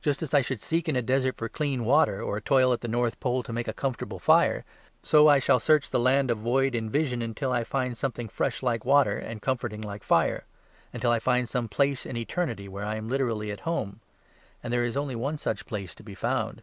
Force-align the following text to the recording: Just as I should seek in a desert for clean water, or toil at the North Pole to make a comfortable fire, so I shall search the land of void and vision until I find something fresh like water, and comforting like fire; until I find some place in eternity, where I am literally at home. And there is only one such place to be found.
Just 0.00 0.22
as 0.22 0.32
I 0.32 0.40
should 0.40 0.62
seek 0.62 0.88
in 0.88 0.96
a 0.96 1.02
desert 1.02 1.36
for 1.36 1.46
clean 1.46 1.84
water, 1.84 2.22
or 2.22 2.40
toil 2.40 2.72
at 2.72 2.80
the 2.80 2.88
North 2.88 3.20
Pole 3.20 3.42
to 3.42 3.52
make 3.52 3.68
a 3.68 3.74
comfortable 3.74 4.18
fire, 4.18 4.64
so 5.02 5.28
I 5.28 5.38
shall 5.38 5.60
search 5.60 5.90
the 5.90 6.00
land 6.00 6.30
of 6.30 6.38
void 6.38 6.74
and 6.74 6.90
vision 6.90 7.20
until 7.20 7.52
I 7.52 7.64
find 7.64 7.94
something 7.94 8.30
fresh 8.30 8.62
like 8.62 8.86
water, 8.86 9.18
and 9.18 9.42
comforting 9.42 9.82
like 9.82 10.02
fire; 10.02 10.46
until 10.94 11.10
I 11.10 11.18
find 11.18 11.46
some 11.50 11.68
place 11.68 12.06
in 12.06 12.16
eternity, 12.16 12.66
where 12.66 12.86
I 12.86 12.96
am 12.96 13.10
literally 13.10 13.50
at 13.50 13.60
home. 13.68 14.00
And 14.62 14.72
there 14.72 14.86
is 14.86 14.96
only 14.96 15.14
one 15.14 15.36
such 15.36 15.66
place 15.66 15.94
to 15.96 16.02
be 16.02 16.14
found. 16.14 16.62